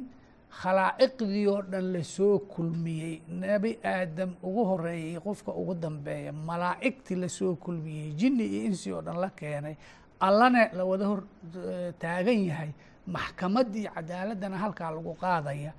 [0.60, 3.14] khalaa'iqdii oo dhan la soo kulmiyey.
[3.28, 9.02] Nebi aadam ugu horeeyay qofka ugu dambeeya malaa'igtii la soo kulmiyey jinni iyo insi oo
[9.06, 9.76] dhan la keenay
[10.20, 11.22] allana la wada hor
[11.56, 12.70] eh, taagan yahay
[13.06, 15.72] maxkamaddii cadaaladdana halkaa lagu qaadaya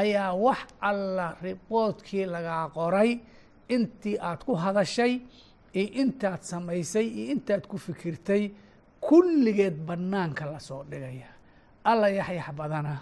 [0.00, 3.20] ayaa wax alla riboodkii lagaa qoray.
[3.68, 5.20] Intii aad ku hadashay
[5.72, 8.50] iyo intaad samaysay iyo intaad ku fikirtay
[9.06, 11.28] kulligeed bannaanka la soo dhigaya.
[11.84, 12.94] Alla yaxyax badana.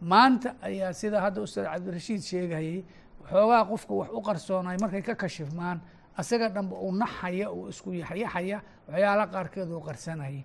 [0.00, 2.84] Maanta ayaa sida hadda ustaad cabdirashiid sheegayay
[3.22, 5.78] waxoogaa qofka wax u qarsoonay markay ka kashifmaan
[6.16, 10.44] asaga dhanba uu naxaya uu isku yaxyaxaya waxyaala qaarkeed uu qarsanayay.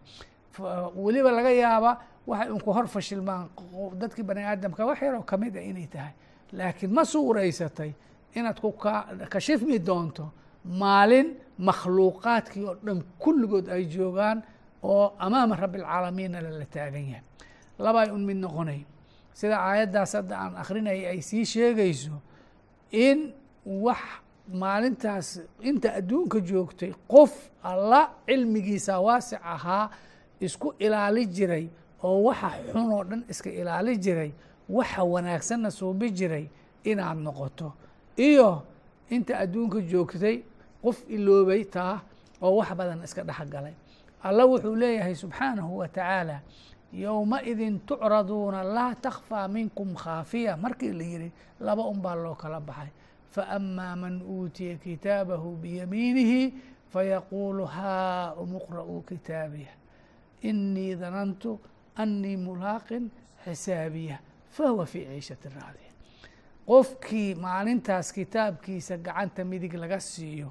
[0.95, 1.91] Weliba laga yaaba
[2.27, 3.49] waxay unku hor fashilmaan
[4.01, 6.13] dadkii bani aadamka wax yaroo ka mid a inay tahay.
[6.53, 7.91] Laakiin ma suuraysatay
[8.35, 10.31] inaad ku ka kashifmi doonto
[10.65, 11.35] maalin
[11.67, 14.43] makhluuqaadkii oo dhan kulligood ay joogaan
[14.83, 17.23] oo amaama rabbialcaalamiina lala taagan yahay.
[17.79, 18.81] Labay un mid noqonay
[19.33, 22.15] sida aayaddaas hadda aan akrinayay ay sii sheegayso
[22.91, 23.33] in
[23.65, 24.01] wax
[24.61, 25.27] maalintaas
[25.69, 29.89] inta adduunka joogtay qof alla cilmigiisa waasic ahaa
[30.39, 31.65] isku ilaali jiray
[32.03, 34.31] oo waxa xun oo dhan iska ilaali jiray
[34.69, 36.45] waxa wanaagsanna suubi jiray
[36.83, 37.73] inaad noqoto.
[38.17, 38.63] Iyo
[39.09, 40.35] inta adduunka joogtay
[40.83, 42.01] qof iloobay taa
[42.41, 43.73] oo wax badan iska dhexgalay
[44.23, 46.39] alla wuxuu leeyahay subxaanahu wa tacaala
[46.93, 50.57] yowmaidin tucraduuna laa takhfaa minkum khaafiya.
[50.57, 52.89] Markii la yihi laba un baa loo kala baxay.
[53.31, 56.53] Faamaa man uutiya kitaabahu biyamiinihi
[56.89, 59.73] fayaquulu haa umuqra'uu kitaabiya.
[60.41, 61.59] Inii danantu
[61.95, 63.09] annii mulaaqin
[63.45, 64.17] xisaabiya.
[64.49, 65.91] Fahuwa fii ciishati raadiya.
[66.67, 70.49] Qofkii maalintaas kitaabkiisa gacanta midig laga siiyo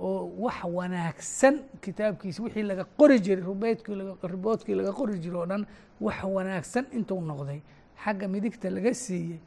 [0.00, 3.94] oo wax wanaagsan kitaabkiisa wixii laga qori jiray rubeydkii
[4.32, 5.66] riboodkii laga qori jiray oo dhan
[6.00, 7.60] wax wanaagsan intuu noqday.
[8.04, 9.38] Xagga midigta laga siiyey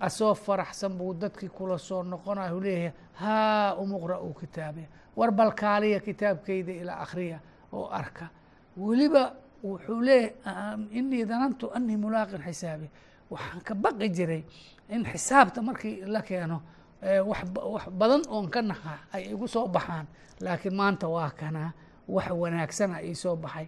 [0.00, 6.98] asoo faraxsan buu dadkii kula soo noqonayo leeyahay haa umuqra'uu kitaabiya war balkaaliya kitaabkeyda ilaa
[7.04, 7.38] akhriya
[7.72, 8.28] oo arka.
[8.76, 9.32] Weliba
[9.64, 12.90] wuxuu leeyahay inii danantu anii mulaaqin xisaabiya
[13.30, 14.42] waxaan ka baqi jiray
[14.88, 16.60] in xisaabta markii la keeno
[17.02, 17.44] wax
[17.90, 20.06] badan oon ka naha ay igu soo baxaan
[20.40, 21.72] laakiin maanta waa kana
[22.08, 23.66] wax wanaagsana ii soo baxay.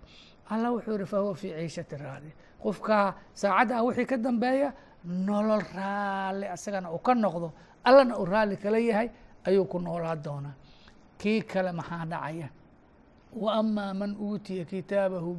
[0.51, 2.31] Allah wuxuu yihi fahuwa fii ciishati raadi.
[2.63, 4.73] Qofkaa saacaddaa wixii ka dambeeya
[5.05, 7.53] nolol raalli asagana uu ka noqdo
[7.85, 9.09] allana uu raalli kala yahay
[9.45, 10.55] ayuu ku noolaa doonaa.
[11.19, 12.49] Kii kale maxaa dhacaya?
[13.33, 15.35] Wa amaa man uutiya kitaabahu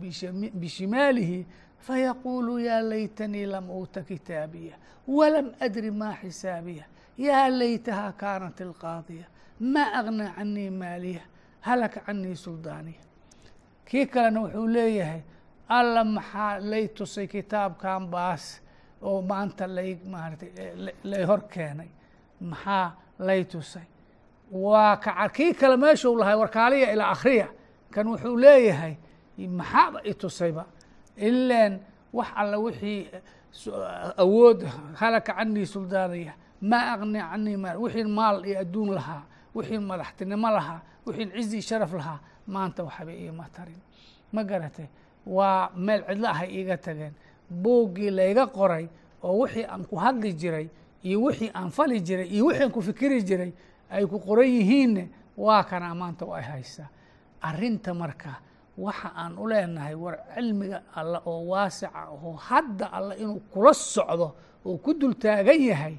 [0.53, 1.45] bishimaalihi
[1.79, 4.75] fayaquulu yaa laytanii lam uuta kitaabiya
[5.07, 6.85] walam adri maa xisaabiya
[7.17, 9.25] yaa laytahaa kaanat ilqaadiya
[9.73, 11.21] maa agnaa canii maaliya
[11.61, 13.01] halaka canii suldaaniya
[13.85, 15.21] kii kalena wuxuu leeyahay
[15.69, 18.61] alla maxaa lay tusay kitaabkan baas
[19.01, 20.49] oo maanta lay maaratay
[21.03, 21.89] lay hor keenay
[22.41, 22.87] maxaa
[23.27, 23.87] lay tusay
[24.51, 27.47] waa ka kii kale meeshuu lahay warkaaliya ilaa akhriya
[27.93, 28.93] kan wuxuu leeyahay
[29.59, 30.63] maxaaba i tusayba
[31.27, 31.73] ileen
[32.13, 33.01] wax alla wixii
[34.23, 34.59] awood
[34.99, 39.23] halaka canii suldaaniya maa agni canii maal wixii maal iyo adduun lahaa
[39.55, 43.79] wixii madaxtinimo lahaa wixii cizi sharaf lahaa maanta waxba iima tarin.
[44.33, 44.87] Ma garatay
[45.25, 47.13] waa meel cidlo ahay iiga tageen.
[47.49, 48.87] Buuggii layga qoray
[49.23, 50.67] oo wixii aan ku hadli jiray
[51.03, 53.51] iyo wixii aan fali jiray iyo wixii aan ku fikiri jiray
[53.89, 56.89] ay ku qoran yihiinne waa kanaa maanta ay haysaa.
[57.41, 58.39] Arrinta marka
[58.77, 64.35] waxa aan u leenahay war cilmiga alla oo waasica oo hadda alla inuu kula socdo
[64.65, 65.97] oo ku dul taagan yahay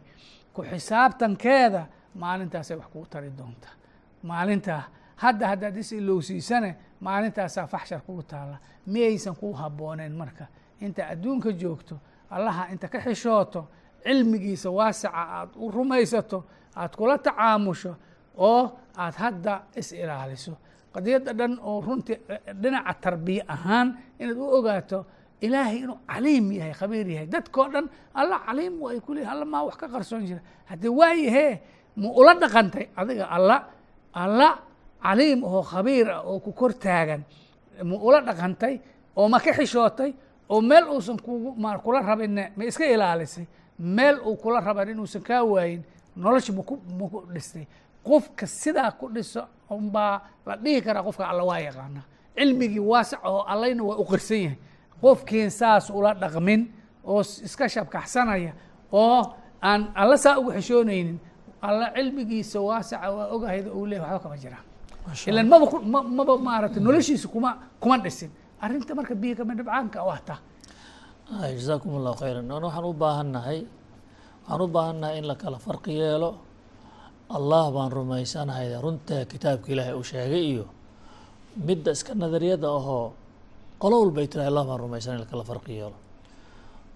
[0.57, 1.83] ku xisaabtankeeda
[2.23, 3.75] maalintaasay wax kugu tari doontaa
[4.23, 4.83] maalintaa
[5.23, 8.57] hadda haddaad is ilowsiisane maalintaasaa faxshar kugu taalla.
[8.87, 10.45] Miyaysan kuu habbooneen marka.
[10.81, 11.95] Inta adduunka joogto
[12.31, 13.61] allaha inta ka xishooto
[14.05, 16.39] cilmigiisa waasica aad u rumaysato
[16.77, 17.93] aad kula tacaamusho
[18.37, 18.63] oo
[18.97, 20.53] aad hadda is ilaaliso.
[20.95, 22.19] Qadiyadda dhan oo runtii
[22.63, 23.89] dhinaca tarbiye ahaan
[24.19, 25.07] inaad u ogaato
[25.41, 29.77] ilaahay inuu caliim yahay khabiir yahay dadkao dhan alla caliim way ku alla maa wax
[29.77, 31.61] ka qarsoon jira haddii waayahee
[31.97, 33.57] ma ula dhaqantay adiga alla
[34.15, 34.59] alla
[35.03, 37.23] caliim oo khabiir ah oo ku kor taagan
[37.85, 38.81] ma ula dhaqantay
[39.17, 40.15] oo ma ka xishootay
[40.49, 43.47] oo meel uusan kugu ma kula rabinne ma iska ilaalisay
[43.79, 45.83] meel uu kula raban inuusan kaa waayin
[46.17, 47.67] nolosha maku maku dhistay
[48.03, 52.05] qofka sidaa ku dhiso unbaa la dhihi karaa qofka alla waa yaqaanaa
[52.37, 54.59] cilmigii waasac oo allayna waa u qirsan yahay
[55.03, 56.61] qofkiin saas ula dhaqmin
[57.11, 58.53] oo iska shabkaxsanaya
[58.93, 59.21] oo
[59.69, 61.19] aan alla saa ugu xishoonaynin
[61.67, 64.65] alla cilmigiisa waasaca waa ogahayda uu leeyahy waxba kama jiraan
[65.31, 65.67] ilan maba
[66.19, 67.51] maba maaragtay noloshiisa kuma
[67.83, 68.31] kuma dhisin.
[68.63, 70.37] Arrinta marka biyo kama dhibcaanka waa ta
[71.31, 72.45] jazaakum allahu khayran.
[72.51, 73.61] An waxaan u baahannahay
[74.43, 76.31] waxaan u baahannahay in la kala farqi yeelo.
[77.37, 80.65] Allah baan rumaysanahay runtaa kitaabka ilaahay uu sheegay iyo
[81.67, 83.13] midda iska nadariyada ahoo
[83.83, 85.75] qolo walbay tirahay allah baan rumaysanay in la kala farqi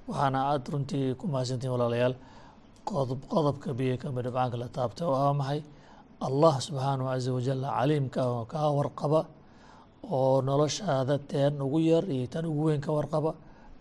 [0.09, 2.15] waxaana aada runtii ku mahadsantihin walaalayaal
[2.91, 5.61] qodob qodobka biyo kama dhibcaanka la taabta waa maxay?
[6.27, 9.21] Allah subxaanahu caza wajal caliimka oo kaa warqaba
[10.17, 13.31] oo noloshaada teen ugu yar iyo tan ugu weyn ka warqaba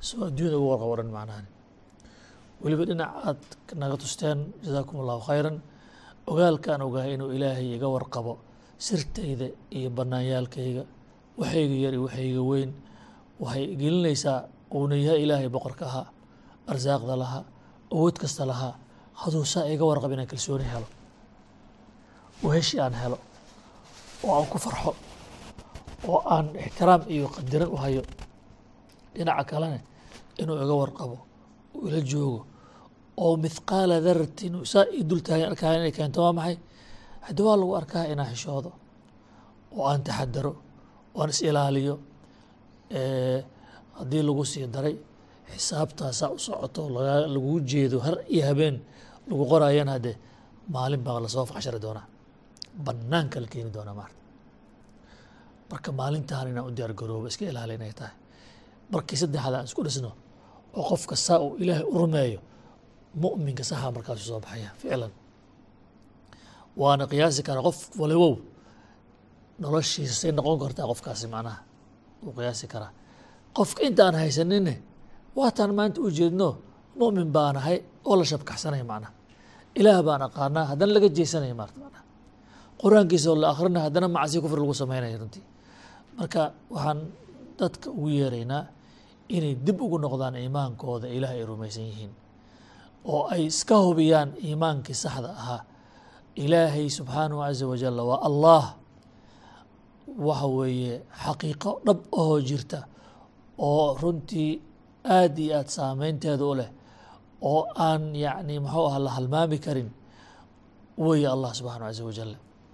[0.08, 1.46] soo adduunyada ugu warqabo dhan macnahan
[2.64, 3.40] weliba dhinac aad
[3.82, 5.58] naga tusteen jazaakum allahu khayran
[6.32, 8.34] ogaalkaan ogahay inuu ilaahay iga warqabo
[8.88, 10.84] sirtayda iyo banaanyaalkayga
[11.40, 12.70] waxayga yar iyo waxayga weyn
[13.44, 14.38] waxay gelinaysaa
[14.76, 16.08] uuna yahay ilaahay boqorka ahaa
[16.72, 17.44] arsaaqda lahaa
[17.96, 18.74] awood kasta lahaa
[19.22, 20.88] hadduu saa iga warqab inaan kalsooni helo
[22.44, 23.18] weheshi aan helo
[24.24, 24.92] oo aan ku farxo
[26.12, 28.04] oo aan ixtiraam iyo qadiran u hayo
[29.16, 29.80] dhinaca kalena
[30.42, 31.18] inuu iga warqabo
[31.76, 32.40] uu ila joogo
[33.24, 36.58] oo mithqaala daratin saa ii dul arkaa inay keento waa maxay?
[37.26, 38.72] Haddii waa lagu arkaa inaan xishoodo
[39.78, 40.52] oo aan taxadaro
[41.16, 41.96] oo aan is ilaaliyo
[43.98, 44.96] haddii lagu sii daray
[45.54, 46.82] xisaabtaasaa u socoto
[47.36, 48.76] laguu jeedo har iyo habeen
[49.30, 50.16] lagu qorayana haddee
[50.74, 52.06] maalin baa la soo faxshari doonaa.
[52.86, 54.18] Banaanka la keeni doonaa maarta.
[55.72, 58.16] Marka maalintaan inaan u diyaar garoobo iska ilaali inay tahay.
[58.94, 60.12] Markii saddexda aan isku dhisno
[60.78, 62.40] oo qofka saa uu ilaahay u rumeeyo
[63.24, 65.12] mu'minka saxaa markaasu soo baxaya ficlan.
[66.82, 68.34] Waana qiyaasi karaa qof walibow
[69.62, 71.60] noloshiisa say noqon kartaa qofkaasi macnaha
[72.26, 72.92] uu qiyaasi karaa.
[73.58, 74.74] Qofka intaan haysaninne
[75.38, 76.50] waataan maanta u jeedno
[77.00, 77.78] mu'min baan ahay
[78.10, 79.12] oo la shabkaxsanaya macnaha.
[79.80, 82.04] Ilaah baan aqaanaa haddana laga jeesanaya maarta macnaha.
[82.82, 85.44] Qur'aankiisa oo la akrinaya haddana macsi kufri lagu sameynaya runtii.
[86.18, 86.42] Marka
[86.74, 87.00] waxaan
[87.60, 88.64] dadka ugu yeeraynaa
[89.36, 92.12] inay dib ugu noqdaan iimaankooda ilaah ay rumaysan yihiin.
[93.12, 95.62] Oo ay iska hubiyaan iimaankii saxda ahaa.
[96.44, 98.64] Ilaahay subxaanahu caza wajal waa allah
[100.28, 100.94] waxa weeye
[101.24, 102.80] xaqiiqo dhab ahoo jirta
[103.68, 104.52] oo runtii
[105.18, 106.70] aad iyo aad saameynteeda u leh
[107.52, 109.90] oo aan yacni muxuu aha la halmaami karin
[111.06, 112.32] weeye allah subxaanahu caza wajal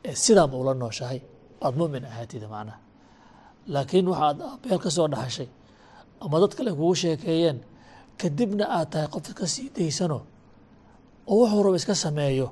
[0.10, 1.20] ee sidaama ula nooshahay
[1.66, 2.78] aada mumin ahaatida macnaha.
[3.74, 5.50] Laakiin waxaad abeel ka soo dhaxashay
[6.24, 7.58] ama dad kale kugu sheekeeyeen
[8.22, 10.18] kadibna aad tahay qof ka sii daysano
[11.32, 12.48] oo wuxuu raba iska sameeyo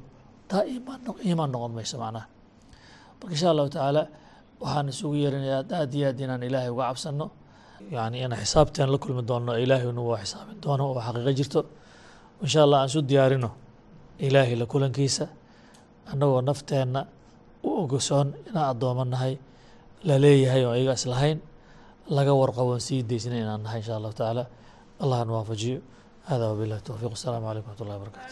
[0.50, 0.64] taa
[1.26, 2.26] iimaan noqon mayso macnaha.
[3.20, 4.04] Marka insha allahu tacaala
[4.64, 7.26] waxaan isugu yeerinaya aad iyo aad inaan ilaahay uga cabsano
[7.96, 11.60] yani inaan xisaabteen la kulmi doonno ilaahaynu waa xisaabin doono oo xaqiiqo jirto.
[12.46, 13.50] Insha allah aan isu diyaarino
[14.28, 15.26] ilaahay la kulankiisa.
[16.12, 17.02] Annagoo nafteenna
[17.68, 19.34] u ogosoon inaan addoomo nahay
[20.08, 21.38] la leeyahay oo ayaga islahayn
[22.18, 24.44] laga warqabon sii daysna inaan nahay insha allahu tacaala.
[25.04, 25.80] Allah na waafajiyo.
[26.30, 28.26] Hada wabillahi towfiiq wasalaamu calaykum wxat ullahi wabarakatu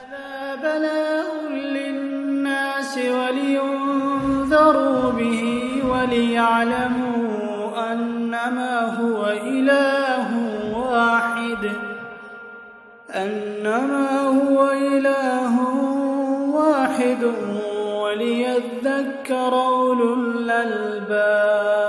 [4.51, 10.27] لينذروا به وليعلموا أنما هو إله
[10.75, 11.71] واحد
[13.15, 15.59] أنما هو إله
[16.53, 17.31] واحد
[18.01, 21.80] وليذكر أولو الألباب